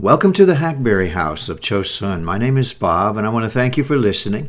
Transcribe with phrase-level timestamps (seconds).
[0.00, 2.22] Welcome to the Hackberry House of Chosun.
[2.22, 4.48] My name is Bob, and I want to thank you for listening.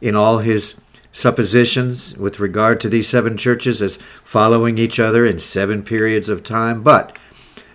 [0.00, 0.80] in all his
[1.12, 6.42] suppositions with regard to these seven churches as following each other in seven periods of
[6.42, 7.16] time, but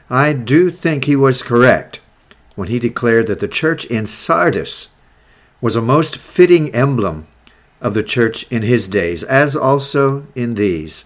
[0.10, 2.02] I do think he was correct
[2.56, 4.90] when he declared that the church in Sardis
[5.62, 7.26] was a most fitting emblem
[7.80, 11.06] of the church in his days, as also in these.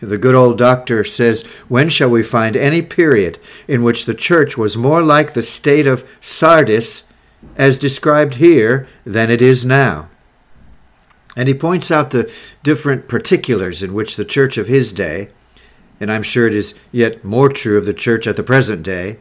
[0.00, 4.58] The good old doctor says, When shall we find any period in which the church
[4.58, 7.04] was more like the state of Sardis,
[7.56, 10.08] as described here, than it is now?
[11.34, 12.30] And he points out the
[12.62, 15.30] different particulars in which the church of his day,
[15.98, 19.18] and I'm sure it is yet more true of the church at the present day,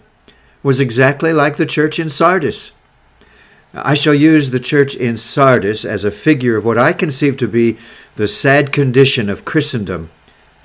[0.61, 2.73] was exactly like the church in Sardis.
[3.73, 7.47] I shall use the church in Sardis as a figure of what I conceive to
[7.47, 7.77] be
[8.15, 10.09] the sad condition of Christendom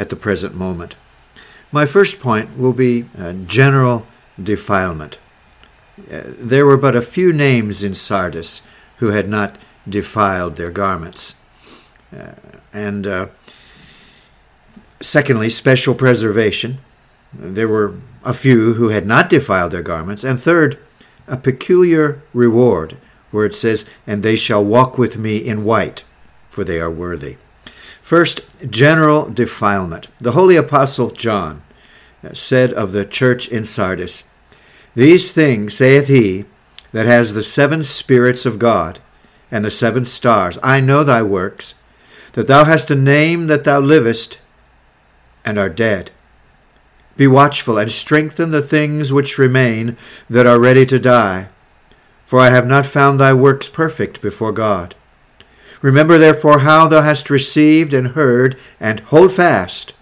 [0.01, 0.95] at the present moment.
[1.71, 4.07] My first point will be uh, general
[4.43, 5.19] defilement.
[6.11, 8.63] Uh, there were but a few names in Sardis
[8.97, 9.57] who had not
[9.87, 11.35] defiled their garments.
[12.17, 12.33] Uh,
[12.73, 13.27] and uh,
[15.03, 16.79] secondly, special preservation.
[17.33, 17.95] There were
[18.25, 20.25] a few who had not defiled their garments.
[20.25, 20.79] And third,
[21.29, 22.97] a peculiar reward,
[23.31, 26.05] where it says, And they shall walk with me in white,
[26.49, 27.37] for they are worthy.
[28.11, 30.09] First, general defilement.
[30.19, 31.63] The Holy Apostle John
[32.33, 34.25] said of the church in Sardis,
[34.97, 36.47] These things saith he
[36.91, 38.99] that has the seven spirits of God
[39.49, 40.59] and the seven stars.
[40.61, 41.75] I know thy works,
[42.33, 44.41] that thou hast a name that thou livest
[45.45, 46.11] and art dead.
[47.17, 49.97] Be watchful and strengthen the things which remain
[50.29, 51.49] that are ready to die,
[52.27, 54.97] for I have not found thy works perfect before God.
[55.83, 59.95] Remember therefore how thou hast received and heard, and hold fast,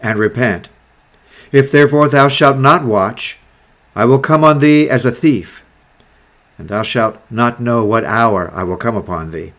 [0.00, 0.68] and repent.
[1.52, 3.38] If therefore thou shalt not watch,
[3.94, 5.64] I will come on thee as a thief,
[6.58, 9.52] and thou shalt not know what hour I will come upon thee.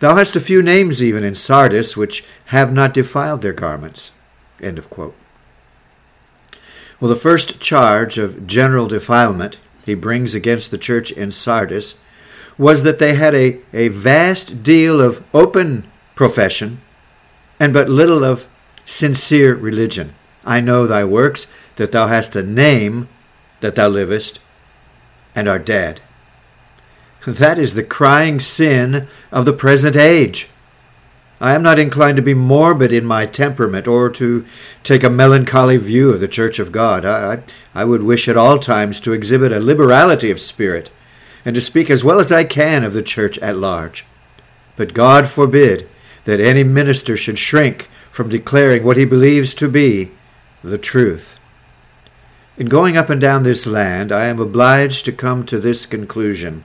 [0.00, 4.12] Thou hast a few names even in Sardis which have not defiled their garments.
[4.60, 5.14] End of quote.
[7.00, 11.96] Well, the first charge of general defilement he brings against the church in Sardis
[12.56, 16.80] was that they had a, a vast deal of open profession
[17.58, 18.46] and but little of
[18.84, 20.14] sincere religion.
[20.44, 23.08] I know thy works, that thou hast a name,
[23.60, 24.38] that thou livest,
[25.34, 26.00] and art dead.
[27.26, 30.50] That is the crying sin of the present age.
[31.40, 34.44] I am not inclined to be morbid in my temperament or to
[34.82, 37.04] take a melancholy view of the Church of God.
[37.04, 37.42] I, I,
[37.74, 40.90] I would wish at all times to exhibit a liberality of spirit
[41.44, 44.04] and to speak as well as I can of the church at large.
[44.76, 45.88] But God forbid
[46.24, 50.10] that any minister should shrink from declaring what he believes to be
[50.62, 51.38] the truth.
[52.56, 56.64] In going up and down this land, I am obliged to come to this conclusion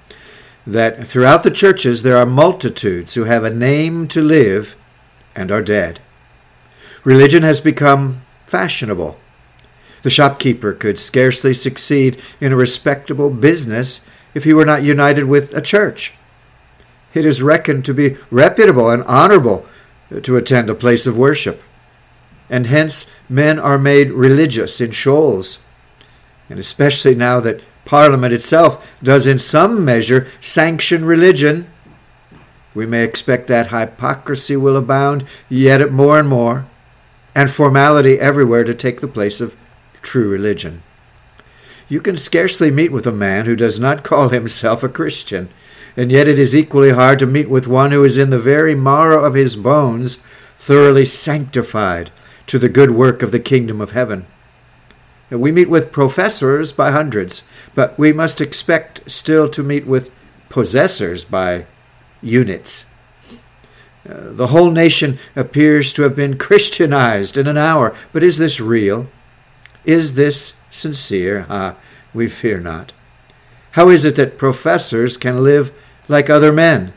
[0.65, 4.75] that throughout the churches there are multitudes who have a name to live
[5.35, 5.99] and are dead.
[7.03, 9.17] Religion has become fashionable.
[10.03, 14.01] The shopkeeper could scarcely succeed in a respectable business
[14.33, 16.13] if he were not united with a church.
[17.13, 19.65] It is reckoned to be reputable and honorable
[20.21, 21.61] to attend a place of worship.
[22.49, 25.59] And hence men are made religious in shoals.
[26.49, 31.67] And especially now that Parliament itself does in some measure sanction religion
[32.73, 36.65] we may expect that hypocrisy will abound yet more and more,
[37.35, 39.55] and formality everywhere to take the place of
[40.01, 40.83] true religion.
[41.89, 45.49] You can scarcely meet with a man who does not call himself a Christian,
[45.97, 48.75] and yet it is equally hard to meet with one who is in the very
[48.75, 50.17] marrow of his bones
[50.55, 52.11] thoroughly sanctified
[52.45, 54.27] to the good work of the kingdom of heaven.
[55.31, 57.41] We meet with professors by hundreds,
[57.73, 60.11] but we must expect still to meet with
[60.49, 61.65] possessors by
[62.21, 62.85] units.
[64.07, 68.59] Uh, the whole nation appears to have been Christianized in an hour, but is this
[68.59, 69.07] real?
[69.85, 71.45] Is this sincere?
[71.49, 71.75] Ah,
[72.13, 72.93] we fear not.
[73.71, 75.71] How is it that professors can live
[76.07, 76.93] like other men?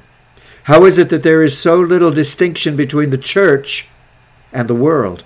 [0.65, 3.89] How is it that there is so little distinction between the church
[4.53, 5.25] and the world?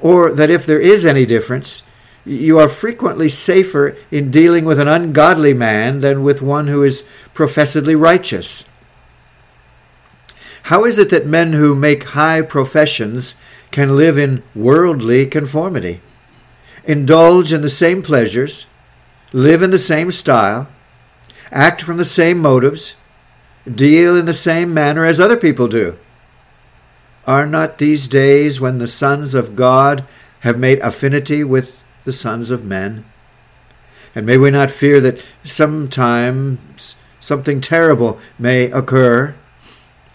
[0.00, 1.84] Or that if there is any difference,
[2.24, 7.06] you are frequently safer in dealing with an ungodly man than with one who is
[7.34, 8.64] professedly righteous?
[10.64, 13.34] How is it that men who make high professions
[13.70, 16.00] can live in worldly conformity?
[16.84, 18.66] Indulge in the same pleasures,
[19.32, 20.68] live in the same style,
[21.50, 22.96] act from the same motives,
[23.70, 25.96] deal in the same manner as other people do.
[27.26, 30.04] Are not these days when the sons of God
[30.40, 33.04] have made affinity with the sons of men?
[34.14, 39.34] And may we not fear that sometimes something terrible may occur,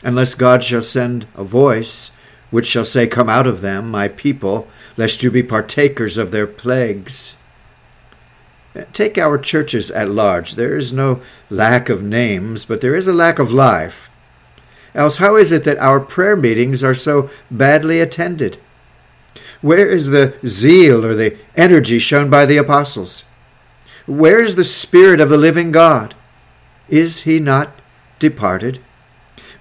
[0.03, 2.11] unless God shall send a voice
[2.51, 4.67] which shall say, Come out of them, my people,
[4.97, 7.35] lest you be partakers of their plagues.
[8.93, 10.55] Take our churches at large.
[10.55, 14.09] There is no lack of names, but there is a lack of life.
[14.93, 18.57] Else, how is it that our prayer meetings are so badly attended?
[19.61, 23.23] Where is the zeal or the energy shown by the apostles?
[24.05, 26.15] Where is the Spirit of the living God?
[26.87, 27.71] Is he not
[28.19, 28.79] departed?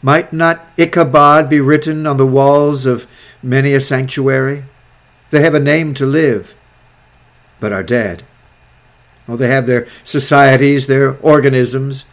[0.03, 3.07] Might not Ichabod be written on the walls of
[3.43, 4.65] many a sanctuary?
[5.31, 6.55] They have a name to live,
[7.61, 8.23] but are dead.
[9.27, 12.05] Well, they have their societies, their organisms,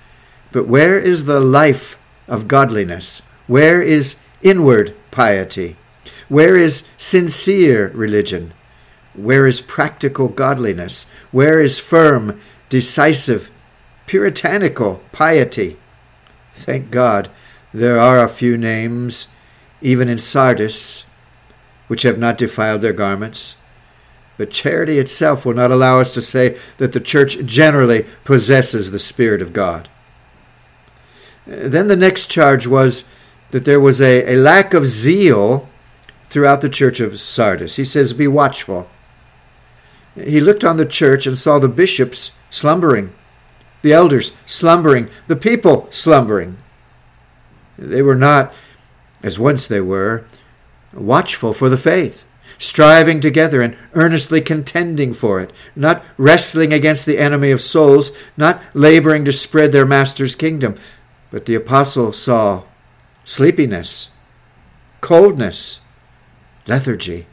[0.52, 3.22] but where is the life of godliness?
[3.48, 5.76] Where is inward piety?
[6.30, 8.54] Where is sincere religion?
[9.14, 11.06] Where is practical godliness?
[11.32, 12.40] Where is firm,
[12.70, 13.52] decisive,
[14.08, 15.78] puritanical piety?
[16.56, 17.30] Thank God
[17.74, 19.28] there are a few names,
[19.82, 21.06] even in Sardis,
[21.88, 23.56] which have not defiled their garments.
[24.38, 29.00] But charity itself will not allow us to say that the church generally possesses the
[29.00, 29.90] Spirit of God.
[31.46, 33.04] Then the next charge was
[33.52, 35.70] that there was a, a lack of zeal
[36.30, 37.76] throughout the church of Sardis.
[37.76, 38.88] He says, Be watchful.
[40.16, 43.14] He looked on the church and saw the bishops slumbering,
[43.82, 46.58] the elders slumbering, the people slumbering.
[47.78, 48.54] They were not,
[49.22, 50.26] as once they were,
[50.94, 52.26] watchful for the faith,
[52.58, 58.62] striving together and earnestly contending for it, not wrestling against the enemy of souls, not
[58.74, 60.76] laboring to spread their master's kingdom.
[61.32, 62.64] But the apostle saw
[63.24, 64.10] sleepiness,
[65.02, 65.80] coldness,
[66.68, 67.28] lethargy.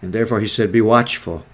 [0.00, 1.44] And therefore he said, Be watchful.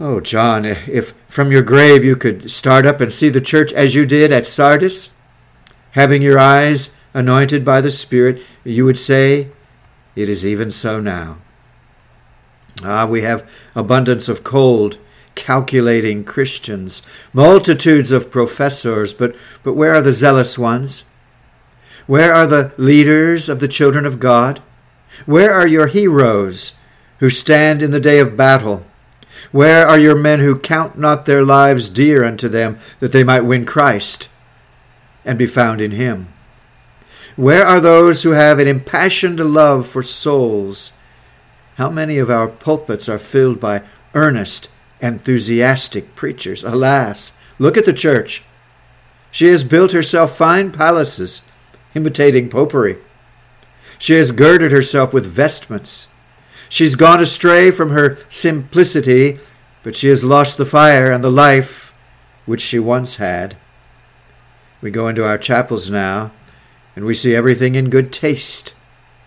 [0.00, 3.94] Oh, John, if from your grave you could start up and see the church as
[3.94, 5.10] you did at Sardis,
[5.92, 9.48] having your eyes anointed by the Spirit, you would say,
[10.16, 11.38] It is even so now.
[12.82, 14.98] Ah, we have abundance of cold,
[15.34, 17.02] calculating Christians,
[17.32, 21.04] multitudes of professors, but, but where are the zealous ones?
[22.06, 24.60] Where are the leaders of the children of God?
[25.26, 26.72] Where are your heroes
[27.18, 28.84] who stand in the day of battle?
[29.50, 33.40] Where are your men who count not their lives dear unto them that they might
[33.40, 34.28] win Christ
[35.24, 36.31] and be found in him?
[37.36, 40.92] Where are those who have an impassioned love for souls?
[41.76, 43.82] How many of our pulpits are filled by
[44.14, 44.68] earnest,
[45.00, 46.62] enthusiastic preachers?
[46.62, 48.42] Alas, look at the church.
[49.30, 51.40] She has built herself fine palaces,
[51.94, 52.98] imitating popery.
[53.98, 56.08] She has girded herself with vestments.
[56.68, 59.38] She's gone astray from her simplicity,
[59.82, 61.94] but she has lost the fire and the life
[62.44, 63.56] which she once had.
[64.82, 66.32] We go into our chapels now
[66.94, 68.74] and we see everything in good taste.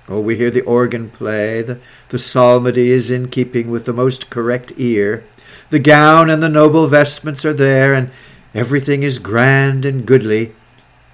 [0.08, 1.80] Oh, we hear the organ play, the,
[2.10, 5.24] the psalmody is in keeping with the most correct ear,
[5.70, 8.12] the gown and the noble vestments are there, and
[8.54, 10.54] everything is grand and goodly,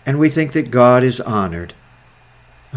[0.06, 1.74] and we think that God is honored.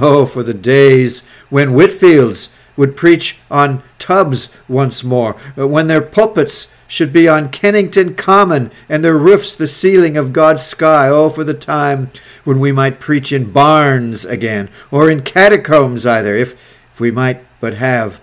[0.00, 6.02] Oh, for the days when Whitefields would preach on tubs once more, uh, when their
[6.02, 11.08] pulpits should be on Kennington Common and their roofs the ceiling of God's sky.
[11.08, 12.10] Oh, for the time
[12.44, 16.52] when we might preach in barns again, or in catacombs either, if,
[16.92, 18.20] if we might but have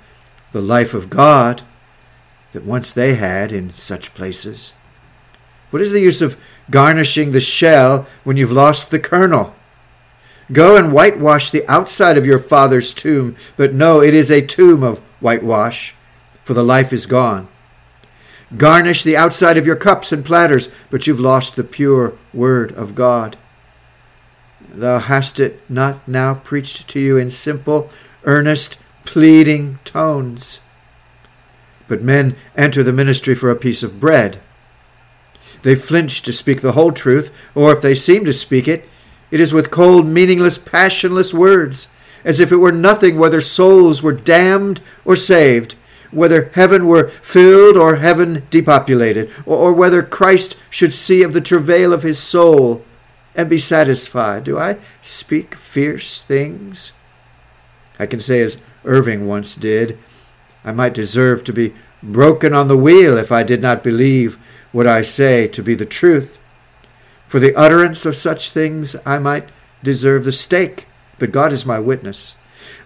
[0.52, 1.64] the life of God
[2.52, 4.74] that once they had in such places.
[5.70, 6.38] What is the use of
[6.70, 9.56] garnishing the shell when you've lost the kernel?
[10.52, 14.84] Go and whitewash the outside of your father's tomb, but no, it is a tomb
[14.84, 15.96] of whitewash,
[16.44, 17.48] for the life is gone.
[18.58, 22.96] Garnish the outside of your cups and platters, but you've lost the pure word of
[22.96, 23.38] God.
[24.74, 27.90] Thou hast it not now preached to you in simple,
[28.24, 30.60] earnest, pleading tones.
[31.88, 34.40] But men enter the ministry for a piece of bread.
[35.64, 38.88] They flinch to speak the whole truth, or if they seem to speak it,
[39.30, 41.88] it is with cold, meaningless, passionless words,
[42.24, 45.76] as if it were nothing whether souls were damned or saved,
[46.12, 51.42] whether heaven were filled or heaven depopulated, or, or whether Christ should see of the
[51.42, 52.84] travail of his soul
[53.36, 54.44] and be satisfied.
[54.44, 56.94] Do I speak fierce things?
[57.98, 59.98] I can say as Irving once did,
[60.64, 64.38] I might deserve to be broken on the wheel if I did not believe
[64.72, 66.40] what I say to be the truth.
[67.28, 69.50] For the utterance of such things I might
[69.84, 70.88] deserve the stake,
[71.18, 72.36] but God is my witness.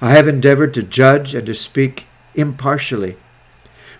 [0.01, 3.17] I have endeavored to judge and to speak impartially.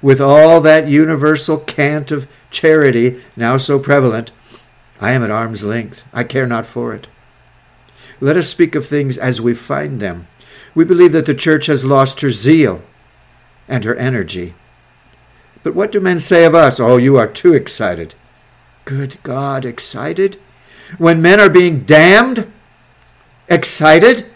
[0.01, 4.31] With all that universal cant of charity now so prevalent,
[4.99, 6.05] I am at arm's length.
[6.13, 7.07] I care not for it.
[8.19, 10.27] Let us speak of things as we find them.
[10.73, 12.81] We believe that the church has lost her zeal
[13.67, 14.53] and her energy.
[15.63, 16.79] But what do men say of us?
[16.79, 18.13] Oh, you are too excited.
[18.85, 20.37] Good God, excited?
[20.97, 22.51] When men are being damned?
[23.49, 24.27] Excited?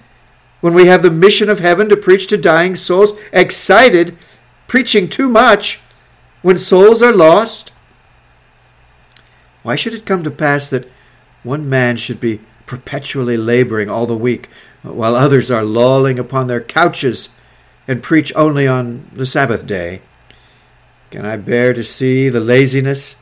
[0.61, 3.13] When we have the mission of heaven to preach to dying souls?
[3.31, 4.17] Excited?
[4.67, 5.81] Preaching too much?
[6.41, 7.71] When souls are lost?
[9.63, 10.89] Why should it come to pass that
[11.43, 14.47] one man should be perpetually laboring all the week,
[14.83, 17.29] while others are lolling upon their couches
[17.87, 20.01] and preach only on the Sabbath day?
[21.09, 23.15] Can I bear to see the laziness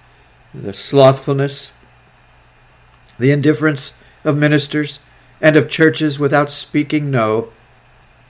[0.53, 1.71] the slothfulness,
[3.19, 4.99] the indifference of ministers
[5.41, 7.49] and of churches without speaking no.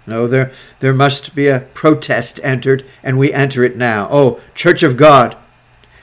[0.05, 4.07] No, there, there must be a protest entered, and we enter it now.
[4.09, 5.35] Oh, Church of God,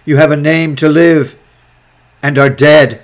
[0.04, 1.36] you have a name to live
[2.22, 3.00] and are dead.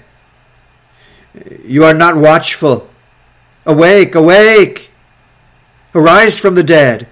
[1.64, 2.88] You are not watchful.
[3.64, 4.90] Awake, awake!
[5.94, 7.08] Arise from the dead,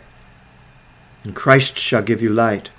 [1.25, 2.71] and Christ shall give you light.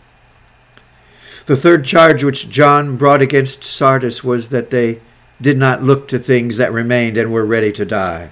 [1.45, 5.01] The third charge which John brought against Sardis was that they
[5.41, 8.31] did not look to things that remained and were ready to die.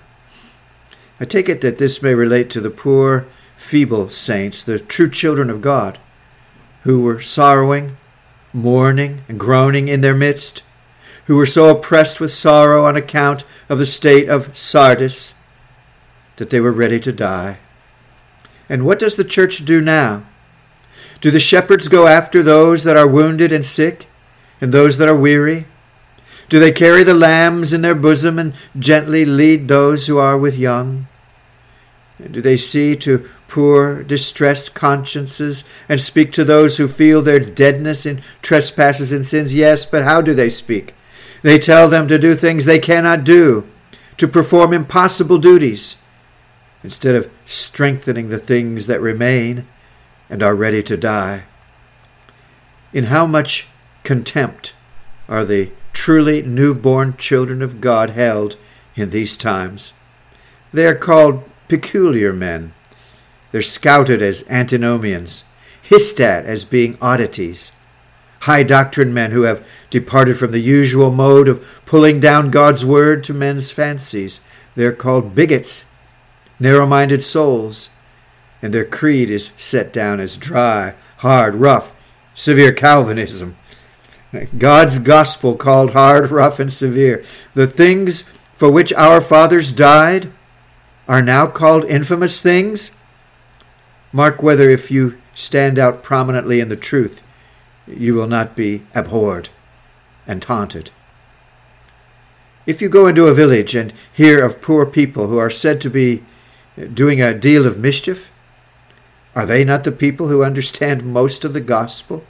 [1.20, 5.50] I take it that this may relate to the poor, feeble saints, the true children
[5.50, 5.98] of God,
[6.84, 7.98] who were sorrowing,
[8.54, 10.64] mourning, and groaning in their midst,
[11.26, 15.34] who were so oppressed with sorrow on account of the state of Sardis
[16.38, 17.58] that they were ready to die.
[18.70, 20.24] And what does the church do now?
[21.20, 24.08] Do the shepherds go after those that are wounded and sick,
[24.62, 25.66] and those that are weary?
[26.50, 30.58] Do they carry the lambs in their bosom and gently lead those who are with
[30.58, 31.08] young?
[32.20, 37.40] And do they see to poor, distressed consciences and speak to those who feel their
[37.40, 39.54] deadness in trespasses and sins?
[39.54, 40.94] Yes, but how do they speak?
[41.42, 43.68] They tell them to do things they cannot do,
[44.18, 45.98] to perform impossible duties,
[46.84, 49.66] instead of strengthening the things that remain
[50.30, 51.44] and are ready to die.
[52.94, 53.68] In how much
[54.04, 54.74] contempt
[55.30, 58.56] are the truly newborn children of God held
[58.96, 59.94] in these times?
[60.72, 62.74] They are called peculiar men.
[63.52, 65.44] They're scouted as antinomians,
[65.82, 67.72] hissed at as being oddities,
[68.42, 73.24] high doctrine men who have departed from the usual mode of pulling down God's word
[73.24, 74.40] to men's fancies.
[74.76, 75.86] They're called bigots,
[76.60, 77.90] narrow minded souls,
[78.62, 81.92] and their creed is set down as dry, hard, rough,
[82.36, 83.58] severe Calvinism.
[84.58, 87.24] God's gospel called hard, rough, and severe.
[87.54, 90.32] The things for which our fathers died
[91.08, 92.92] are now called infamous things.
[94.12, 97.22] Mark whether if you stand out prominently in the truth,
[97.88, 99.50] you will not be abhorred
[100.26, 100.92] and taunted.
[102.66, 105.90] If you go into a village and hear of poor people who are said to
[105.90, 106.24] be
[106.94, 108.30] doing a deal of mischief,
[109.36, 112.24] are they not the people who understand most of the gospel?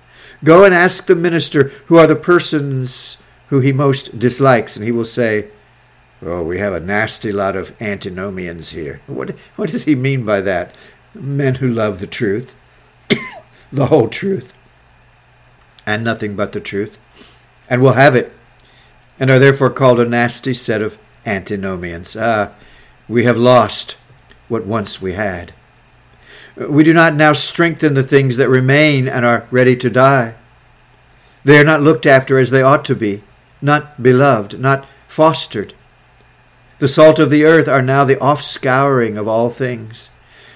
[0.43, 3.17] Go and ask the minister who are the persons
[3.49, 5.47] who he most dislikes, and he will say,
[6.21, 9.01] Oh, we have a nasty lot of antinomians here.
[9.07, 10.73] What, what does he mean by that?
[11.13, 12.53] Men who love the truth,
[13.71, 14.53] the whole truth.
[15.85, 16.97] and nothing but the truth,
[17.69, 18.33] and will have it,
[19.19, 22.15] and are therefore called a nasty set of antinomians.
[22.19, 22.51] Ah,
[23.07, 23.95] we have lost
[24.49, 25.53] what once we had.
[26.57, 30.35] We do not now strengthen the things that remain and are ready to die.
[31.43, 33.21] They are not looked after as they ought to be,
[33.61, 35.73] not beloved, not fostered.
[36.79, 40.09] The salt of the earth are now the offscouring of all things.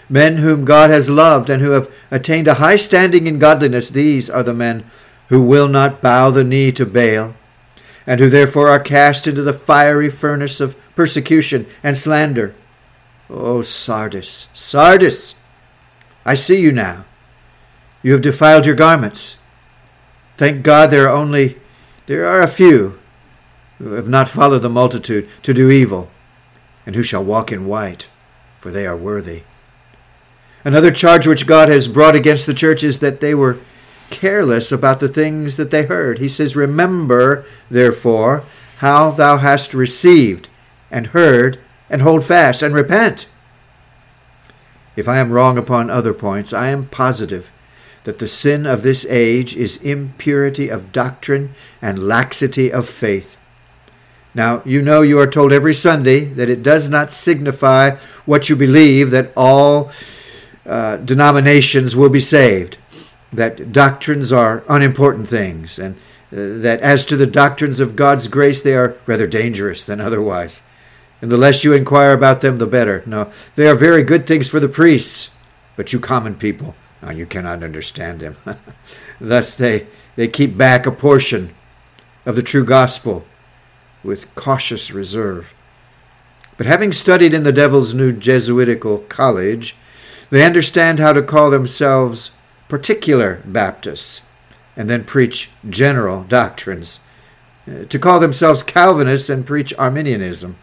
[0.10, 4.30] Men whom God has loved and who have attained a high standing in godliness, these
[4.30, 4.84] are the men
[5.30, 7.34] who will not bow the knee to Baal,
[8.06, 12.54] and who therefore are cast into the fiery furnace of persecution and slander.
[13.30, 15.36] O oh, Sardis, Sardis,
[16.26, 17.06] I see you now.
[18.04, 19.38] You have defiled your garments.
[20.38, 21.58] Thank God there are only
[22.08, 23.00] there are a few
[23.78, 26.10] who have not followed the multitude to do evil,
[26.86, 28.08] and who shall walk in white,
[28.60, 29.44] for they are worthy.
[30.64, 33.60] Another charge which God has brought against the church is that they were
[34.12, 36.20] careless about the things that they heard.
[36.20, 38.44] He says, Remember, therefore,
[38.78, 40.50] how thou hast received
[40.92, 41.60] and heard,
[41.90, 43.28] and hold fast and repent.
[44.96, 47.52] If I am wrong upon other points, I am positive
[48.04, 53.38] that the sin of this age is impurity of doctrine and laxity of faith.
[54.34, 58.56] Now, you know you are told every Sunday that it does not signify what you
[58.56, 59.92] believe that all
[60.66, 62.78] uh, denominations will be saved,
[63.34, 65.96] that doctrines are unimportant things, and
[66.32, 70.62] uh, that as to the doctrines of God's grace, they are rather dangerous than otherwise.
[71.22, 73.04] And the less you inquire about them, the better.
[73.06, 75.30] No, they are very good things for the priests,
[75.76, 78.38] but you common people, oh, you cannot understand them.
[79.22, 81.54] Thus, they, they keep back a portion
[82.26, 83.26] of the true gospel
[84.04, 85.54] with cautious reserve.
[86.58, 89.76] But having studied in the devil's new Jesuitical college,
[90.30, 92.32] they understand how to call themselves
[92.68, 94.22] particular Baptists
[94.78, 97.00] and then preach general doctrines,
[97.68, 100.56] uh, to call themselves Calvinists and preach Arminianism,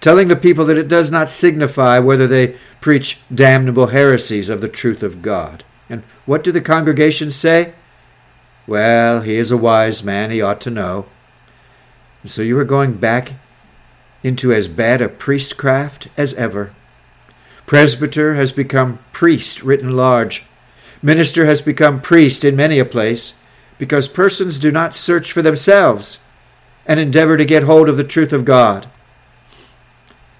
[0.00, 4.68] telling the people that it does not signify whether they preach damnable heresies of the
[4.68, 5.64] truth of God.
[5.88, 7.74] And what do the congregations say?
[8.66, 11.06] Well, he is a wise man, he ought to know.
[12.22, 13.34] And so you are going back
[14.22, 16.72] into as bad a priestcraft as ever.
[17.66, 20.44] Presbyter has become priest written large.
[21.02, 23.34] Minister has become priest in many a place
[23.78, 26.18] because persons do not search for themselves
[26.86, 28.88] and endeavor to get hold of the truth of God.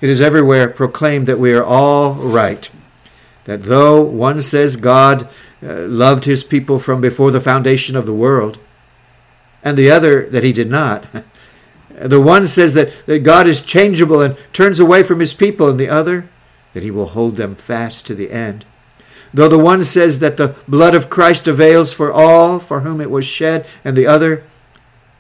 [0.01, 2.71] It is everywhere proclaimed that we are all right,
[3.45, 5.29] that though one says God
[5.63, 8.59] uh, loved his people from before the foundation of the world,
[9.63, 11.07] and the other that he did not,
[11.91, 15.81] the one says that, that God is changeable and turns away from his people, and
[15.81, 16.29] the other
[16.75, 18.67] that he will hold them fast to the end.
[19.33, 23.11] Though the one says that the blood of Christ avails for all for whom it
[23.11, 24.45] was shed, and the other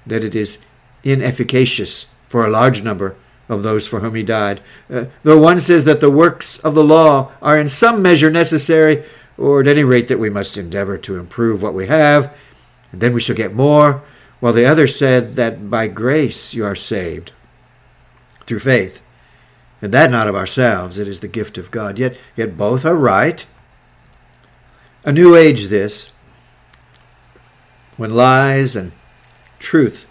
[0.06, 0.58] that it is
[1.02, 3.16] inefficacious for a large number
[3.48, 4.60] of those for whom he died.
[4.92, 9.04] Uh, though one says that the works of the law are in some measure necessary,
[9.38, 12.36] or at any rate that we must endeavor to improve what we have,
[12.92, 14.02] and then we shall get more,
[14.40, 17.32] while the other said that by grace you are saved
[18.46, 19.02] through faith
[19.80, 21.98] and that not of ourselves, it is the gift of God.
[21.98, 23.44] Yet, yet both are right.
[25.04, 26.12] A new age, this,
[27.96, 28.92] when lies and
[29.58, 30.06] truth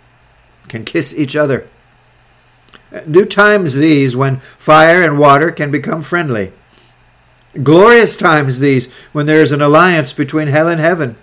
[0.68, 1.68] can kiss each other.
[3.06, 6.54] New times these, when fire and water can become friendly.
[7.62, 11.16] Glorious times these, when there is an alliance between hell and heaven.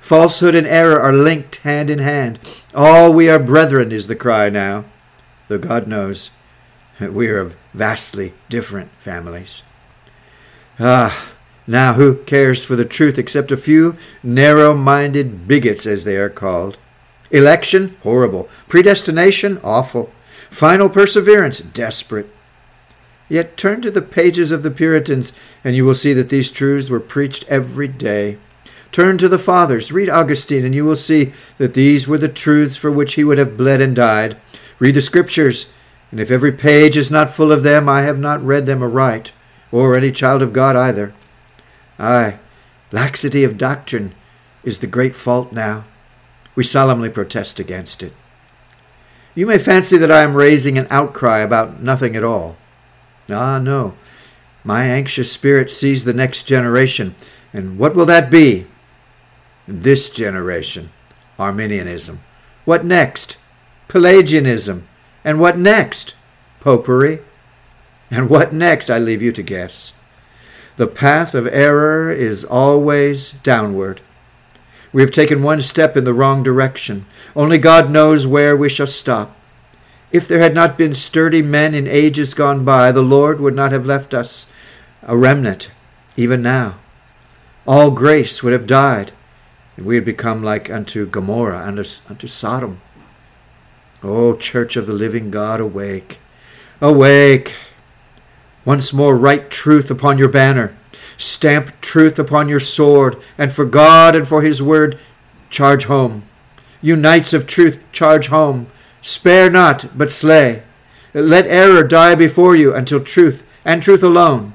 [0.00, 2.38] Falsehood and error are linked hand in hand.
[2.74, 4.84] All we are brethren is the cry now,
[5.48, 6.30] though God knows
[7.00, 9.62] we are of vastly different families.
[10.78, 11.30] Ah,
[11.66, 16.28] now who cares for the truth except a few narrow minded bigots, as they are
[16.28, 16.76] called?
[17.30, 17.96] Election?
[18.02, 18.48] Horrible.
[18.68, 19.58] Predestination?
[19.64, 20.12] Awful.
[20.54, 21.58] Final perseverance?
[21.58, 22.30] Desperate.
[23.28, 25.32] Yet turn to the pages of the Puritans,
[25.64, 28.38] and you will see that these truths were preached every day.
[28.92, 32.76] Turn to the Fathers, read Augustine, and you will see that these were the truths
[32.76, 34.36] for which he would have bled and died.
[34.78, 35.66] Read the Scriptures,
[36.12, 39.32] and if every page is not full of them, I have not read them aright,
[39.72, 41.12] or any child of God either.
[41.98, 42.38] Ay,
[42.92, 44.14] laxity of doctrine
[44.62, 45.82] is the great fault now.
[46.54, 48.12] We solemnly protest against it.
[49.34, 52.56] You may fancy that I am raising an outcry about nothing at all.
[53.30, 53.94] Ah, no.
[54.62, 57.14] My anxious spirit sees the next generation,
[57.52, 58.66] and what will that be?
[59.66, 60.90] This generation,
[61.38, 62.20] Arminianism.
[62.64, 63.36] What next?
[63.88, 64.86] Pelagianism.
[65.24, 66.14] And what next?
[66.60, 67.20] Popery.
[68.10, 68.88] And what next?
[68.88, 69.92] I leave you to guess.
[70.76, 74.00] The path of error is always downward.
[74.94, 77.04] We have taken one step in the wrong direction.
[77.34, 79.36] Only God knows where we shall stop.
[80.12, 83.72] If there had not been sturdy men in ages gone by, the Lord would not
[83.72, 84.46] have left us
[85.02, 85.72] a remnant,
[86.16, 86.76] even now.
[87.66, 89.10] All grace would have died,
[89.76, 91.76] and we had become like unto Gomorrah and
[92.08, 92.80] unto Sodom.
[94.00, 96.20] O Church of the living God, awake,
[96.80, 97.56] awake!
[98.64, 100.72] Once more write truth upon your banner,
[101.16, 104.98] stamp truth upon your sword, and for God and for his word
[105.50, 106.22] charge home.
[106.82, 108.66] You knights of truth, charge home.
[109.00, 110.62] Spare not, but slay.
[111.12, 114.54] Let error die before you until truth, and truth alone,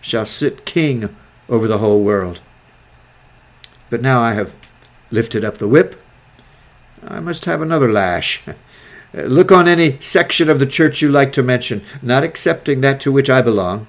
[0.00, 1.14] shall sit king
[1.48, 2.40] over the whole world.
[3.88, 4.54] But now I have
[5.10, 6.00] lifted up the whip.
[7.06, 8.42] I must have another lash.
[9.14, 13.12] Look on any section of the church you like to mention, not excepting that to
[13.12, 13.86] which I belong,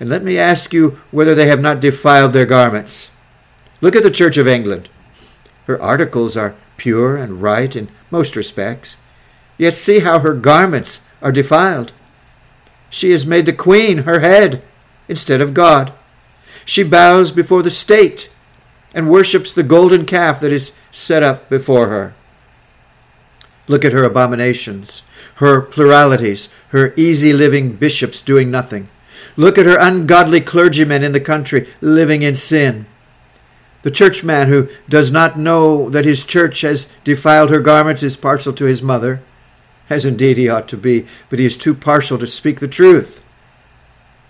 [0.00, 3.10] and let me ask you whether they have not defiled their garments.
[3.82, 4.88] Look at the Church of England.
[5.66, 8.96] Her articles are pure and right in most respects,
[9.58, 11.92] yet see how her garments are defiled.
[12.88, 14.62] She has made the Queen her head
[15.06, 15.92] instead of God.
[16.64, 18.30] She bows before the state
[18.94, 22.14] and worships the golden calf that is set up before her.
[23.68, 25.02] Look at her abominations,
[25.36, 28.88] her pluralities, her easy living bishops doing nothing.
[29.36, 32.86] Look at her ungodly clergymen in the country living in sin.
[33.82, 38.52] The churchman who does not know that his church has defiled her garments is partial
[38.54, 39.22] to his mother,
[39.88, 43.24] as indeed he ought to be, but he is too partial to speak the truth.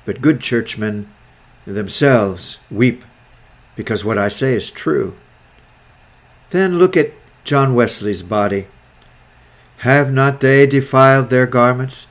[0.05, 1.09] But good churchmen
[1.67, 3.05] themselves weep
[3.77, 5.17] because what I say is true.
[6.51, 7.13] Then look at
[7.45, 8.67] John Wesley's body.
[9.79, 12.07] Have not they defiled their garments?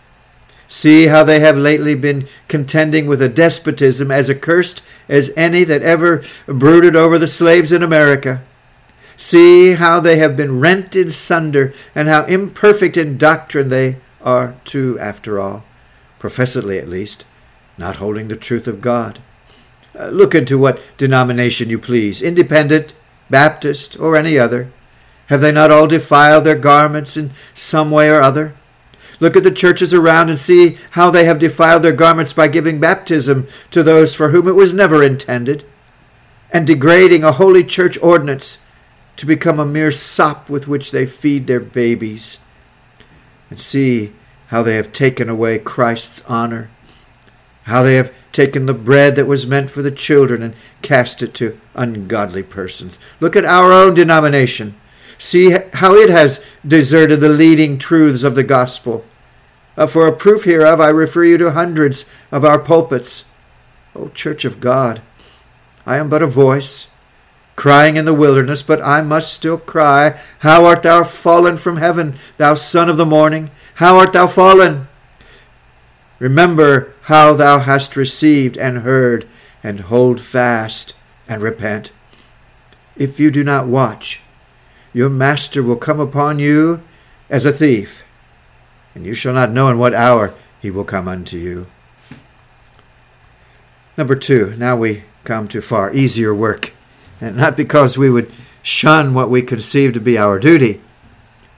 [0.71, 5.81] See how they have lately been contending with a despotism as accursed as any that
[5.81, 8.43] ever brooded over the slaves in America.
[9.17, 14.53] See how they have been rent in sunder, and how imperfect in doctrine they are,
[14.63, 15.65] too, after all,
[16.19, 17.25] professedly at least,
[17.75, 19.19] not holding the truth of God.
[19.99, 22.93] Uh, look into what denomination you please, Independent,
[23.27, 24.71] Baptist, or any other.
[25.27, 28.53] Have they not all defiled their garments in some way or other?
[29.19, 32.79] Look at the churches around and see how they have defiled their garments by giving
[32.79, 35.65] baptism to those for whom it was never intended,
[36.51, 38.59] and degrading a holy church ordinance
[39.17, 42.39] to become a mere sop with which they feed their babies.
[43.49, 44.13] And see
[44.47, 46.69] how they have taken away Christ's honor,
[47.63, 51.33] how they have taken the bread that was meant for the children and cast it
[51.35, 52.97] to ungodly persons.
[53.19, 54.75] Look at our own denomination.
[55.17, 59.03] See how it has deserted the leading truths of the gospel.
[59.79, 63.23] Uh, for a proof hereof, I refer you to hundreds of our pulpits.
[63.95, 65.01] O Church of God,
[65.85, 66.87] I am but a voice,
[67.55, 72.15] crying in the wilderness, but I must still cry, How art thou fallen from heaven,
[72.35, 73.51] thou Son of the morning?
[73.75, 74.89] How art thou fallen?
[76.19, 79.25] Remember how thou hast received and heard,
[79.63, 80.93] and hold fast
[81.25, 81.93] and repent.
[82.97, 84.19] If you do not watch,
[84.91, 86.81] your master will come upon you
[87.29, 88.03] as a thief,
[88.95, 91.67] and you shall not know in what hour he will come unto you.
[93.97, 96.73] Number two, now we come to far easier work,
[97.19, 100.81] and not because we would shun what we conceive to be our duty,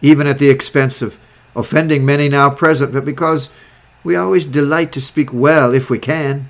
[0.02, 1.20] even at the expense of
[1.56, 3.50] offending many now present, but because
[4.04, 6.50] we always delight to speak well if we can.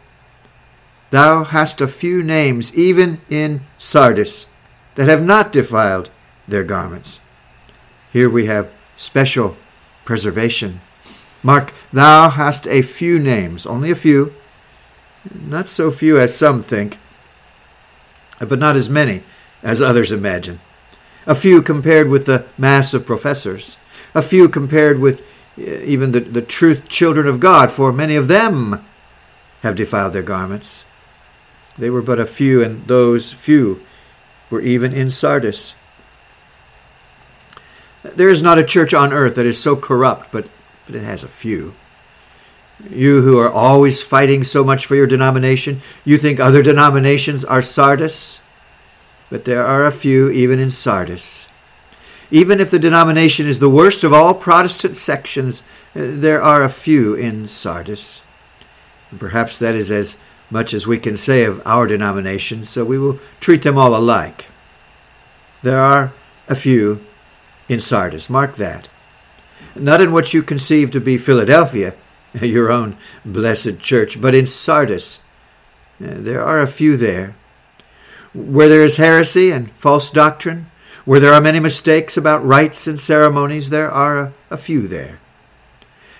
[1.09, 4.45] Thou hast a few names, even in Sardis,
[4.95, 6.09] that have not defiled
[6.47, 7.19] their garments.
[8.13, 9.57] Here we have special
[10.11, 10.81] preservation.
[11.41, 14.33] Mark, thou hast a few names, only a few,
[15.33, 16.97] not so few as some think,
[18.37, 19.23] but not as many
[19.63, 20.59] as others imagine.
[21.25, 23.77] A few compared with the mass of professors,
[24.13, 25.21] a few compared with
[25.57, 28.83] eh, even the, the truth children of God, for many of them
[29.61, 30.83] have defiled their garments.
[31.77, 33.81] They were but a few, and those few
[34.49, 35.73] were even in Sardis.
[38.03, 40.49] There is not a church on earth that is so corrupt, but,
[40.85, 41.73] but it has a few.
[42.89, 47.61] You who are always fighting so much for your denomination, you think other denominations are
[47.61, 48.41] Sardis?
[49.29, 51.47] But there are a few even in Sardis
[52.31, 55.61] even if the denomination is the worst of all Protestant sections,
[55.93, 58.21] uh, there are a few in Sardis.
[59.19, 60.15] Perhaps that is as
[60.49, 64.45] much as we can say of our denomination, so we will treat them all alike.
[65.61, 66.13] There are
[66.47, 67.05] a few
[67.71, 68.29] in Sardis.
[68.29, 68.89] Mark that.
[69.75, 71.93] Not in what you conceive to be Philadelphia,
[72.41, 75.19] your own blessed church, but in Sardis.
[76.03, 77.35] Uh, there are a few there.
[78.33, 80.67] where there is heresy and false doctrine,
[81.03, 85.19] where there are many mistakes about rites and ceremonies, there are a, a few there.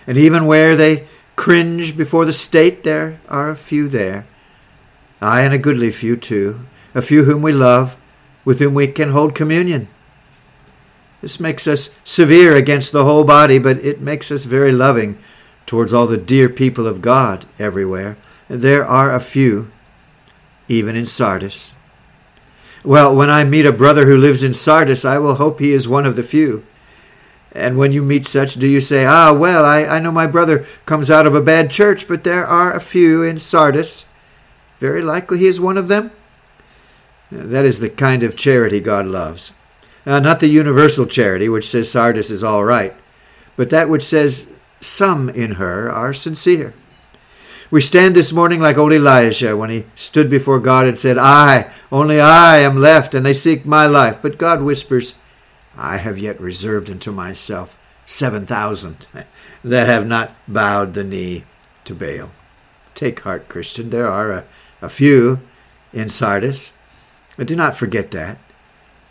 [0.05, 4.25] And even where they cringe before the state, there are a few there.
[5.21, 6.61] Ay, and a goodly few too,
[6.93, 7.95] a few whom we love,
[8.43, 9.87] with whom we can hold communion.
[11.21, 15.17] This makes us severe against the whole body, but it makes us very loving
[15.65, 18.17] towards all the dear people of God everywhere.
[18.49, 19.71] There are a few,
[20.67, 21.73] even in Sardis.
[22.83, 25.87] Well, when I meet a brother who lives in Sardis, I will hope he is
[25.87, 26.65] one of the few.
[27.51, 30.65] And when you meet such, do you say, Ah, well, I, I know my brother
[30.85, 34.07] comes out of a bad church, but there are a few in Sardis.
[34.79, 36.11] Very likely he is one of them.
[37.31, 39.53] That is the kind of charity God loves.
[40.05, 42.93] Now, not the universal charity, which says Sardis is all right,
[43.55, 46.73] but that which says some in her are sincere.
[47.69, 51.71] We stand this morning like old Elijah when he stood before God and said, I,
[51.91, 54.17] only I am left, and they seek my life.
[54.21, 55.13] But God whispers,
[55.77, 59.05] I have yet reserved unto myself seven thousand
[59.63, 61.45] that have not bowed the knee
[61.85, 62.31] to Baal.
[62.93, 63.89] Take heart, Christian.
[63.89, 64.43] There are a,
[64.81, 65.39] a few
[65.93, 66.73] in Sardis.
[67.37, 68.37] But do not forget that.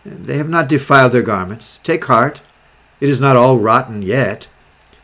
[0.04, 1.78] They have not defiled their garments.
[1.82, 2.40] Take heart.
[3.00, 4.48] It is not all rotten yet.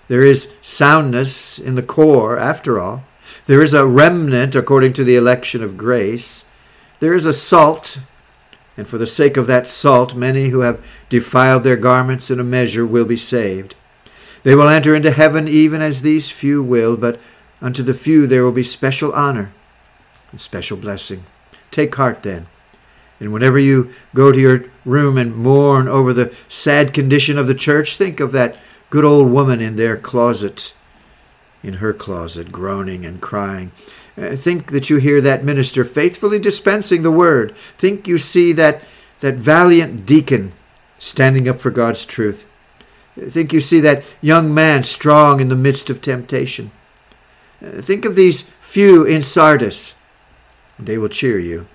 [0.09, 3.05] There is soundness in the core, after all.
[3.47, 6.45] There is a remnant according to the election of grace.
[7.01, 7.99] There is a salt,
[8.77, 12.45] and for the sake of that salt, many who have defiled their garments in a
[12.45, 13.75] measure will be saved.
[14.43, 17.19] They will enter into heaven even as these few will, but
[17.61, 19.53] unto the few there will be special honor
[20.31, 21.25] and special blessing.
[21.71, 22.47] Take heart then.
[23.19, 27.55] And whenever you go to your room and mourn over the sad condition of the
[27.55, 28.57] church, think of that
[28.91, 30.75] good old woman in their closet
[31.67, 33.73] in her closet, groaning and crying.
[34.17, 37.55] Uh, think that you hear that minister faithfully dispensing the word.
[37.57, 38.83] Think you see that,
[39.21, 40.53] that valiant deacon
[40.99, 42.47] standing up for God's truth.
[43.19, 46.71] Think you see that young man strong in the midst of temptation.
[47.65, 49.95] Uh, think of these few in Sardis.
[50.79, 51.67] They will cheer you.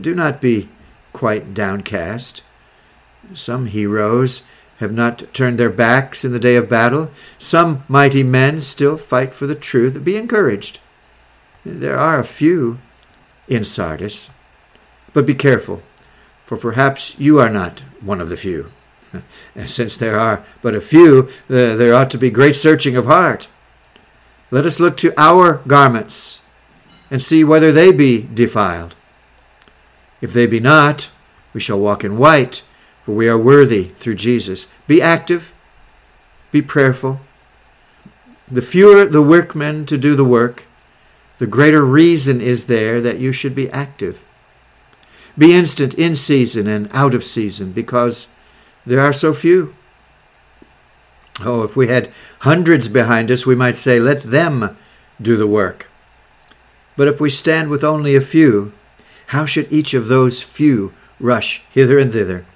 [0.00, 0.68] Do not be
[1.12, 2.42] quite downcast.
[3.34, 4.42] Some heroes
[4.78, 7.10] have not turned their backs in the day of battle.
[7.38, 10.02] Some mighty men still fight for the truth.
[10.04, 10.78] Be encouraged.
[11.64, 12.78] There are a few
[13.48, 14.30] in Sardis,
[15.12, 15.82] but be careful,
[16.44, 18.70] for perhaps you are not one of the few.
[19.66, 23.48] Since there are but a few, uh, there ought to be great searching of heart.
[24.50, 26.40] Let us look to our garments
[27.10, 28.94] and see whether they be defiled.
[30.20, 31.10] If they be not,
[31.52, 32.62] we shall walk in white
[33.08, 34.66] for we are worthy through Jesus.
[34.86, 35.54] Be active,
[36.52, 37.20] be prayerful.
[38.48, 40.66] The fewer the workmen to do the work,
[41.38, 44.22] the greater reason is there that you should be active.
[45.38, 48.28] Be instant in season and out of season because
[48.84, 49.74] there are so few.
[51.40, 54.76] Oh, if we had hundreds behind us, we might say, let them
[55.18, 55.86] do the work.
[56.94, 58.74] But if we stand with only a few,
[59.28, 62.46] how should each of those few rush hither and thither?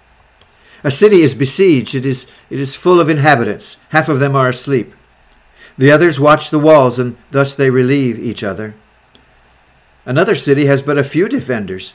[0.83, 3.77] A city is besieged, it is, it is full of inhabitants.
[3.91, 4.95] Half of them are asleep.
[5.77, 8.75] The others watch the walls, and thus they relieve each other.
[10.07, 11.93] Another city has but a few defenders.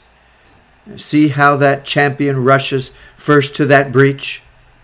[0.96, 4.42] See how that champion rushes first to that breach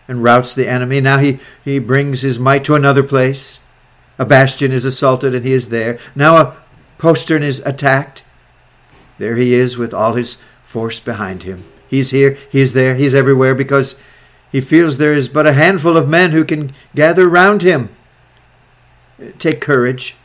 [0.09, 1.01] and routs the enemy.
[1.01, 3.61] Now he, he brings his might to another place.
[4.19, 5.99] A bastion is assaulted, and he is there.
[6.17, 6.57] Now a
[6.99, 8.24] postern is attacked.
[9.19, 11.65] There he is with all his force behind him.
[11.89, 13.97] He's here, he's there, he's everywhere because
[14.51, 17.91] he feels there is but a handful of men who can gather round him.
[19.39, 20.17] Take courage,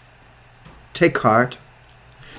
[0.93, 1.58] take heart,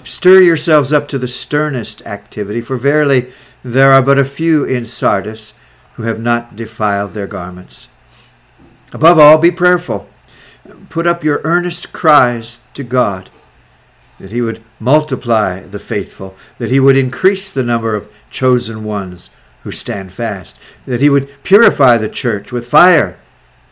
[0.03, 3.31] stir yourselves up to the sternest activity, for verily
[3.63, 5.55] there are but a few in Sardis
[5.95, 7.89] who have not defiled their garments.
[8.93, 10.09] Above all, be prayerful.
[10.89, 13.31] Put up your earnest cries to God
[14.21, 19.31] that he would multiply the faithful, that he would increase the number of chosen ones
[19.63, 20.57] who stand fast,
[20.87, 23.19] that he would purify the church with fire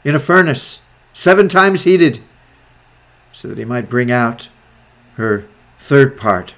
[0.05, 0.81] in a furnace
[1.13, 2.21] seven times heated,
[3.31, 4.49] so that he might bring out
[5.17, 5.45] her
[5.79, 6.55] third part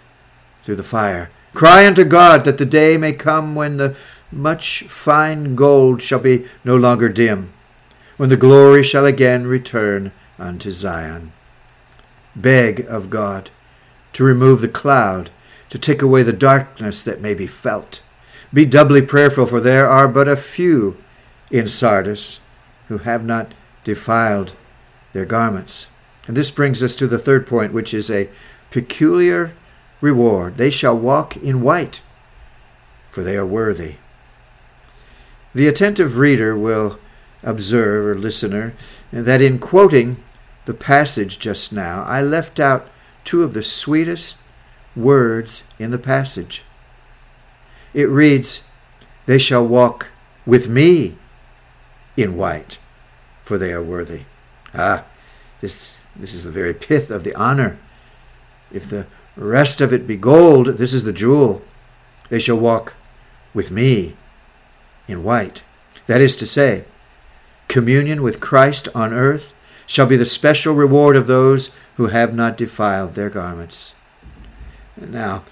[0.63, 1.29] through the fire.
[1.53, 3.97] Cry unto God that the day may come when the
[4.31, 7.53] much fine gold shall be no longer dim,
[8.17, 11.33] when the glory shall again return unto Zion.
[12.37, 13.51] Beg of God
[14.13, 15.31] to remove the cloud,
[15.69, 18.03] to take away the darkness that may be felt.
[18.53, 20.97] Be doubly prayerful, for there are but a few
[21.51, 22.41] in Sardis
[22.89, 23.53] who have not
[23.85, 24.53] defiled
[25.13, 25.87] their garments.
[26.27, 28.29] And this brings us to the third point, which is a
[28.71, 29.53] peculiar
[30.01, 30.57] reward.
[30.57, 32.01] They shall walk in white.
[33.11, 33.97] for they are worthy.
[35.55, 36.99] The attentive reader will
[37.43, 38.75] observe, or listener,
[39.13, 40.23] that in quoting
[40.67, 42.89] the passage just now, I left out
[43.25, 44.37] two of the sweetest
[44.97, 46.63] words in the passage.
[47.95, 48.63] It reads,
[49.27, 50.09] They shall walk
[50.47, 51.17] with me
[52.17, 52.79] in white,
[53.45, 54.23] for they are worthy.
[54.75, 55.05] Ah,
[55.61, 57.79] this, this is the very pith of the honor.
[58.73, 59.07] If the
[59.37, 61.63] rest of it be gold, this is the jewel.
[62.29, 62.95] They shall walk
[63.53, 64.15] with me
[65.09, 65.63] in white.
[66.07, 66.85] That is to say,
[67.69, 69.55] communion with Christ on earth
[69.91, 73.93] shall be the special reward of those who have not defiled their garments.
[74.97, 75.43] Now,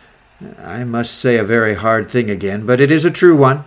[0.63, 3.65] I must say a very hard thing again, but it is a true one.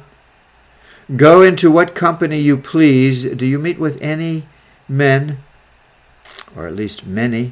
[1.13, 3.25] Go into what company you please.
[3.25, 4.43] Do you meet with any
[4.87, 5.39] men,
[6.55, 7.51] or at least many,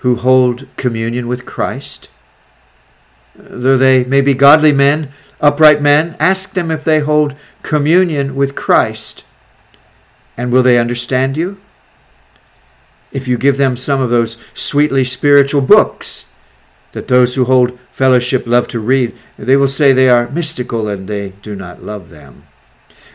[0.00, 2.10] who hold communion with Christ?
[3.36, 5.08] Though they may be godly men,
[5.40, 9.24] upright men, ask them if they hold communion with Christ.
[10.36, 11.58] And will they understand you?
[13.12, 16.26] If you give them some of those sweetly spiritual books
[16.92, 21.08] that those who hold fellowship love to read, they will say they are mystical and
[21.08, 22.44] they do not love them.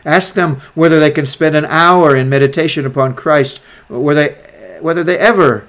[0.04, 5.02] Ask them whether they can spend an hour in meditation upon Christ, whether they, whether
[5.02, 5.66] they ever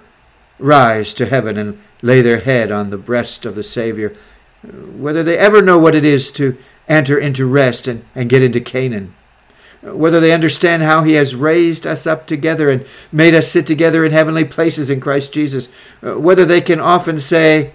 [0.59, 4.15] rise to heaven and lay their head on the breast of the Savior,
[4.63, 6.57] whether they ever know what it is to
[6.87, 9.13] enter into rest and, and get into Canaan,
[9.93, 14.03] whether they understand how He has raised us up together and made us sit together
[14.03, 15.69] in heavenly places in Christ Jesus,
[16.01, 17.73] uh, whether they can often say,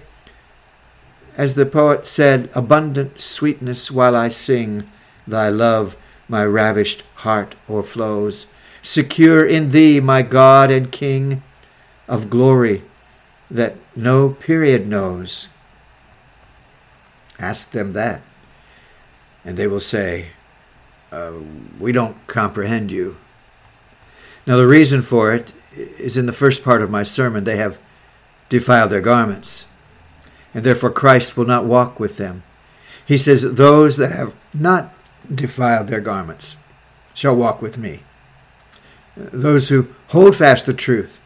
[1.36, 4.88] as the poet said, abundant sweetness while I sing,
[5.26, 5.96] thy love
[6.28, 8.46] my ravished heart o'erflows.
[8.82, 11.42] Secure in thee, my God and King,
[12.08, 12.82] of glory
[13.50, 15.48] that no period knows.
[17.38, 18.22] Ask them that,
[19.44, 20.28] and they will say,
[21.12, 21.32] uh,
[21.78, 23.16] We don't comprehend you.
[24.46, 27.44] Now, the reason for it is in the first part of my sermon.
[27.44, 27.78] They have
[28.48, 29.66] defiled their garments
[30.54, 32.42] and therefore Christ will not walk with them.
[33.06, 34.92] He says, Those that have not
[35.32, 36.56] defiled their garments
[37.14, 38.00] shall walk with me.
[39.16, 41.20] Those who hold fast the truth,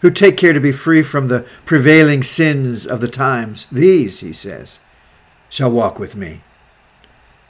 [0.00, 4.32] who take care to be free from the prevailing sins of the times, these, he
[4.32, 4.78] says,
[5.48, 6.42] shall walk with me.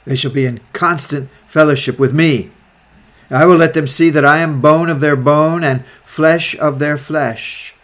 [0.09, 2.49] They shall be in constant fellowship with me.
[3.29, 6.79] I will let them see that I am bone of their bone and flesh of
[6.79, 7.75] their flesh.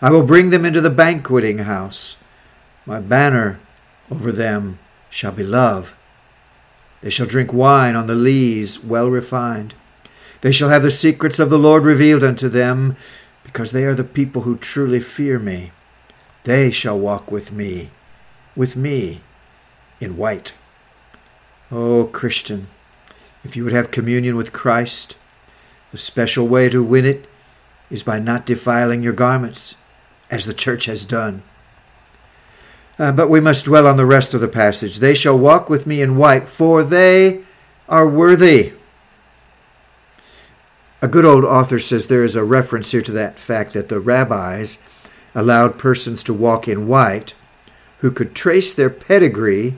[0.00, 2.16] I will bring them into the banqueting house.
[2.86, 3.60] My banner
[4.10, 4.78] over them
[5.10, 5.94] shall be love.
[7.02, 9.74] They shall drink wine on the lees well refined.
[10.40, 12.96] They shall have the secrets of the Lord revealed unto them,
[13.42, 15.70] because they are the people who truly fear me.
[16.44, 17.90] They shall walk with me,
[18.56, 19.20] with me,
[20.00, 20.54] in white.
[21.76, 22.68] Oh, Christian,
[23.42, 25.16] if you would have communion with Christ,
[25.90, 27.26] the special way to win it
[27.90, 29.74] is by not defiling your garments,
[30.30, 31.42] as the church has done.
[32.96, 34.98] Uh, but we must dwell on the rest of the passage.
[34.98, 37.42] They shall walk with me in white, for they
[37.88, 38.74] are worthy.
[41.02, 43.98] A good old author says there is a reference here to that fact that the
[43.98, 44.78] rabbis
[45.34, 47.34] allowed persons to walk in white
[47.98, 49.74] who could trace their pedigree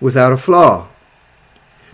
[0.00, 0.88] without a flaw.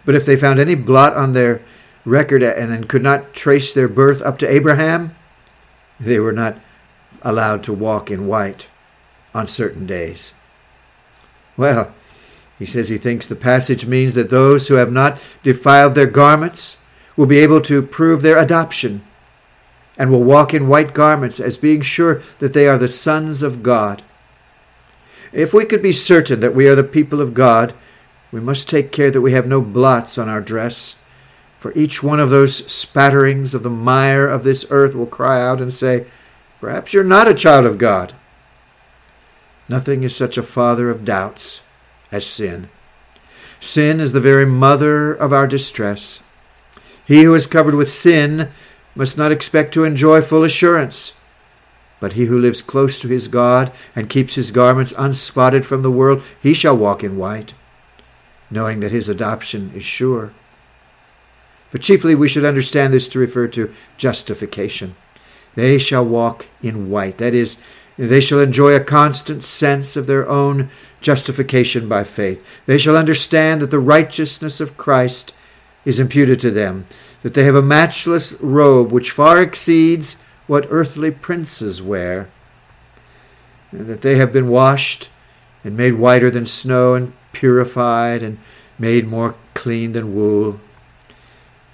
[0.05, 1.63] But if they found any blot on their
[2.05, 5.15] record and could not trace their birth up to Abraham,
[5.99, 6.59] they were not
[7.23, 8.69] allowed to walk in white
[9.35, 10.35] on certain days.
[11.57, 11.95] Well,
[12.59, 16.77] he says he thinks the passage means that those who have not defiled their garments
[17.17, 19.03] will be able to prove their adoption
[19.97, 23.63] and will walk in white garments as being sure that they are the sons of
[23.63, 24.03] God.
[25.33, 27.73] If we could be certain that we are the people of God,
[28.35, 30.97] we must take care that we have no blots on our dress.
[31.61, 35.61] For each one of those spatterings of the mire of this earth will cry out
[35.61, 36.07] and say,
[36.61, 38.13] Perhaps you're not a child of God.
[39.69, 41.61] Nothing is such a father of doubts
[42.11, 42.71] as sin.
[43.61, 46.19] Sin is the very mother of our distress.
[47.07, 48.49] He who is covered with sin
[48.97, 51.15] must not expect to enjoy full assurance.
[52.01, 55.91] But he who lives close to his God and keeps his garments unspotted from the
[55.93, 57.55] world, he shall walk in white,
[58.51, 60.33] knowing that his adoption is sure.
[61.73, 64.95] But chiefly we should understand this to refer to justification.
[65.55, 67.19] They shall walk in white.
[67.19, 67.57] That is,
[67.97, 70.69] they shall enjoy a constant sense of their own
[71.01, 72.45] justification by faith.
[72.67, 75.35] They shall understand that the righteousness of Christ
[75.85, 76.87] is imputed to them,
[77.23, 80.17] that they have a matchless robe which far exceeds
[80.47, 82.29] what earthly princes wear,
[83.71, 85.09] and that they have been washed
[85.63, 88.39] and made whiter than snow and purified and
[88.79, 90.61] made more clean than wool.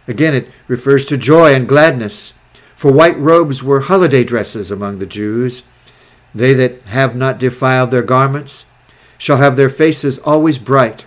[0.09, 2.33] Again, it refers to joy and gladness.
[2.75, 5.63] For white robes were holiday dresses among the Jews.
[6.35, 8.65] They that have not defiled their garments
[9.19, 11.05] shall have their faces always bright.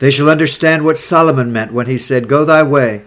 [0.00, 3.04] They shall understand what Solomon meant when he said, Go thy way,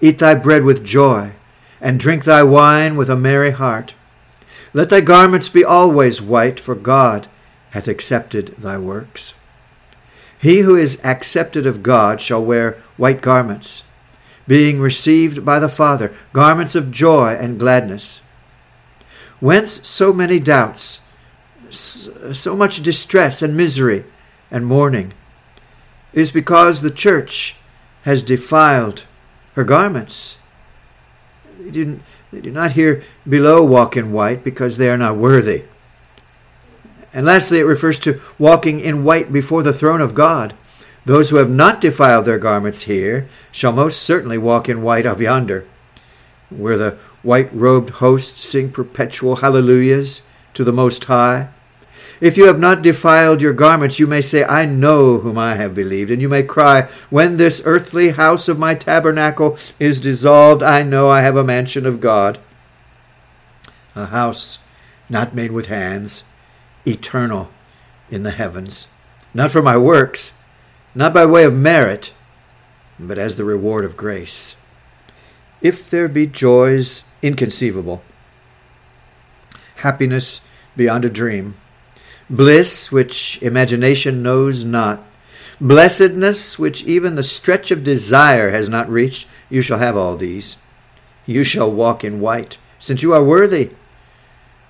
[0.00, 1.32] eat thy bread with joy,
[1.80, 3.94] and drink thy wine with a merry heart.
[4.74, 7.26] Let thy garments be always white, for God
[7.70, 9.34] hath accepted thy works.
[10.40, 13.82] He who is accepted of God shall wear white garments,
[14.46, 18.22] being received by the Father, garments of joy and gladness.
[19.40, 21.00] Whence so many doubts,
[21.70, 24.04] so much distress and misery
[24.50, 25.12] and mourning?
[26.12, 27.56] It is because the church
[28.04, 29.04] has defiled
[29.54, 30.36] her garments.
[31.60, 32.00] They do,
[32.32, 35.64] they do not here below walk in white because they are not worthy.
[37.12, 40.54] And lastly, it refers to walking in white before the throne of God.
[41.04, 45.20] Those who have not defiled their garments here shall most certainly walk in white up
[45.20, 45.64] yonder,
[46.50, 50.22] where the white robed hosts sing perpetual hallelujahs
[50.54, 51.48] to the Most High.
[52.20, 55.74] If you have not defiled your garments, you may say, I know whom I have
[55.74, 56.10] believed.
[56.10, 61.08] And you may cry, When this earthly house of my tabernacle is dissolved, I know
[61.08, 62.38] I have a mansion of God,
[63.94, 64.58] a house
[65.08, 66.24] not made with hands,
[66.88, 67.50] eternal
[68.10, 68.88] in the heavens,
[69.34, 70.32] not for my works,
[70.94, 72.12] not by way of merit,
[72.98, 74.56] but as the reward of grace.
[75.60, 78.02] If there be joys inconceivable,
[79.76, 80.40] happiness
[80.76, 81.54] beyond a dream,
[82.30, 85.02] bliss which imagination knows not,
[85.60, 90.56] blessedness which even the stretch of desire has not reached, you shall have all these.
[91.26, 93.70] You shall walk in white, since you are worthy.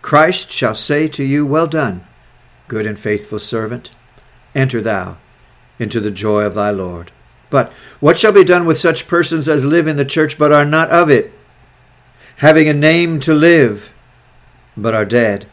[0.02, 2.06] Christ shall say to you, Well done,
[2.68, 3.90] good and faithful servant.
[4.54, 5.16] Enter thou
[5.78, 7.10] into the joy of thy Lord.
[7.50, 10.64] But what shall be done with such persons as live in the church but are
[10.64, 11.32] not of it,
[12.36, 13.90] having a name to live,
[14.76, 15.46] but are dead?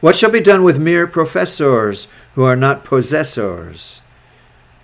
[0.00, 4.02] What shall be done with mere professors who are not possessors?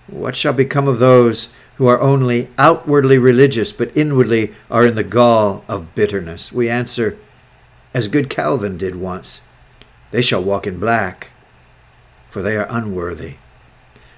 [0.06, 5.04] What shall become of those who are only outwardly religious, but inwardly are in the
[5.04, 6.52] gall of bitterness?
[6.52, 7.16] We answer,
[7.94, 9.40] as good Calvin did once,
[10.10, 11.29] they shall walk in black,
[12.30, 13.34] for they are unworthy.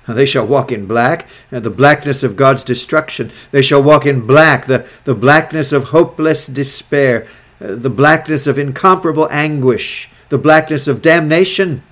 [0.08, 3.30] They shall walk in black, uh, the blackness of God's destruction.
[3.52, 7.26] They shall walk in black, the, the blackness of hopeless despair,
[7.60, 11.82] uh, the blackness of incomparable anguish, the blackness of damnation.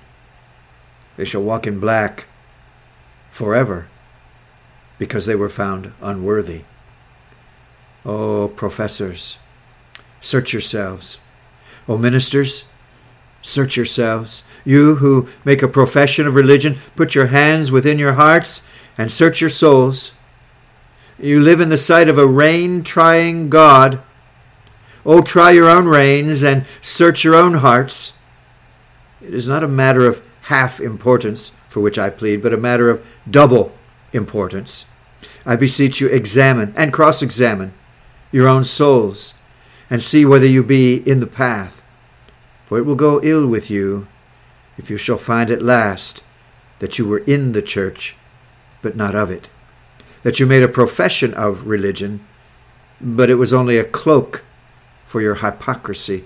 [1.15, 2.25] They shall walk in black
[3.31, 3.87] forever
[4.99, 6.61] because they were found unworthy.
[8.05, 9.37] Oh, professors,
[10.19, 11.17] search yourselves.
[11.87, 12.65] Oh, ministers,
[13.41, 14.43] search yourselves.
[14.63, 18.61] You who make a profession of religion, put your hands within your hearts
[18.97, 20.11] and search your souls.
[21.19, 24.01] You live in the sight of a rein trying God.
[25.05, 28.13] Oh, try your own reins and search your own hearts.
[29.21, 32.89] It is not a matter of half importance for which I plead, but a matter
[32.89, 33.73] of double
[34.13, 34.85] importance.
[35.45, 37.73] I beseech you, examine and cross examine
[38.31, 39.33] your own souls,
[39.89, 41.83] and see whether you be in the path.
[42.65, 44.07] For it will go ill with you
[44.77, 46.21] if you shall find at last
[46.79, 48.15] that you were in the church,
[48.81, 49.49] but not of it,
[50.23, 52.25] that you made a profession of religion,
[52.99, 54.43] but it was only a cloak
[55.05, 56.23] for your hypocrisy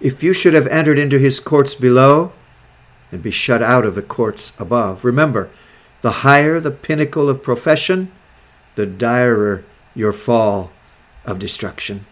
[0.00, 2.32] if you should have entered into his courts below
[3.10, 5.04] and be shut out of the courts above.
[5.04, 5.50] Remember,
[6.00, 8.10] the higher the pinnacle of profession,
[8.74, 9.64] the direr
[9.94, 10.70] your fall
[11.24, 12.06] of destruction.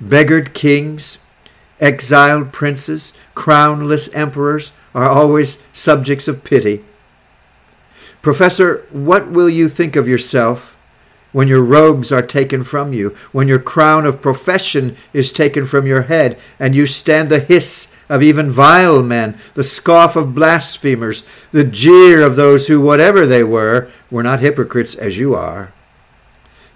[0.00, 1.18] Beggared kings,
[1.82, 6.82] exiled princes, crownless emperors are always subjects of pity.
[8.22, 10.78] Professor, what will you think of yourself
[11.32, 15.86] when your robes are taken from you, when your crown of profession is taken from
[15.86, 21.24] your head, and you stand the hiss of even vile men, the scoff of blasphemers,
[21.50, 25.72] the jeer of those who, whatever they were, were not hypocrites as you are.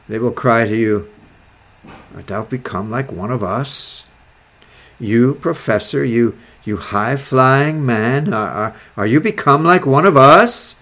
[0.09, 1.11] They will cry to you,
[2.15, 4.06] Art thou become like one of us?
[4.99, 10.17] You, professor, you, you high flying man, are, are, are you become like one of
[10.17, 10.77] us?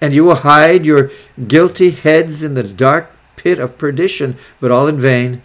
[0.00, 1.10] and you will hide your
[1.48, 5.42] guilty heads in the dark pit of perdition, but all in vain,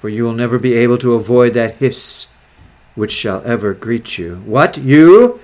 [0.00, 2.26] for you will never be able to avoid that hiss
[2.94, 4.36] which shall ever greet you.
[4.44, 5.40] What, you?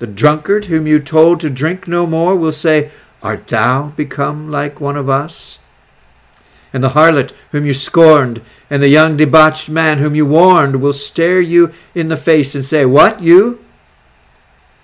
[0.00, 2.90] The drunkard whom you told to drink no more will say,
[3.22, 5.58] Art thou become like one of us?
[6.74, 10.92] And the harlot whom you scorned, and the young debauched man whom you warned, will
[10.92, 13.64] stare you in the face and say, What, you?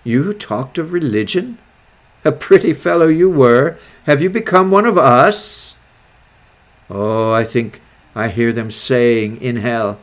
[0.04, 1.58] You talked of religion?
[2.24, 3.76] A pretty fellow you were.
[4.04, 5.74] Have you become one of us?
[6.88, 7.80] Oh, I think
[8.14, 9.98] I hear them saying in hell,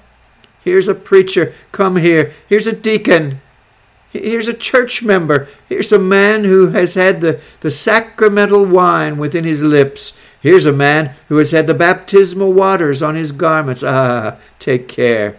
[0.64, 2.34] Here's a preacher, come here.
[2.50, 3.40] Here's a deacon.
[4.22, 5.48] Here's a church member.
[5.70, 10.14] Here's a man who has had the, the sacramental wine within his lips.
[10.42, 13.84] Here's a man who has had the baptismal waters on his garments.
[13.84, 15.38] Ah, take care.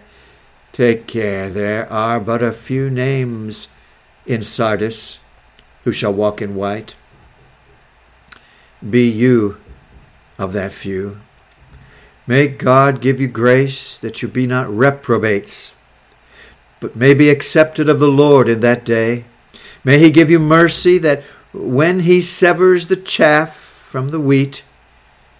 [0.71, 1.49] Take care.
[1.49, 3.67] There are but a few names
[4.25, 5.19] in Sardis
[5.83, 6.95] who shall walk in white.
[8.87, 9.57] Be you
[10.37, 11.19] of that few.
[12.27, 15.73] May God give you grace that you be not reprobates,
[16.79, 19.25] but may be accepted of the Lord in that day.
[19.83, 21.23] May he give you mercy that
[21.53, 24.63] when he severs the chaff from the wheat,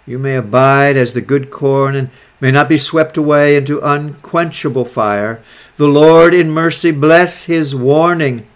[0.06, 2.10] you may abide as the good corn and
[2.42, 5.42] may not be swept away into unquenchable fire.
[5.76, 8.48] The Lord in mercy bless his warning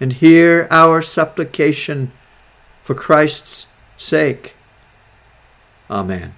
[0.00, 2.12] and hear our supplication
[2.82, 3.66] for Christ's
[3.98, 4.54] sake.
[5.90, 6.32] Amen.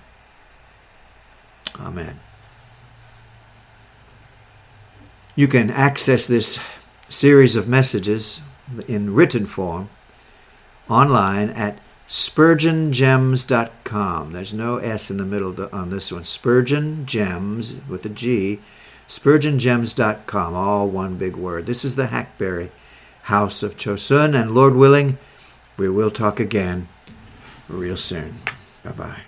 [1.79, 2.19] Amen.
[5.35, 6.61] You can access this
[7.09, 8.43] series of messages
[8.87, 9.89] in written form
[10.91, 14.33] online at spurgeongems.com.
[14.33, 16.25] There's no S in the middle on this one.
[16.25, 18.61] Spurgeon Gems with a G.
[19.09, 21.65] Spurgeongems.com, all one big word.
[21.67, 22.71] This is the Hackberry
[23.23, 25.17] House of Chosun, and Lord willing,
[25.77, 26.89] we will talk again
[27.69, 28.39] real soon.
[28.85, 29.21] Bye bye.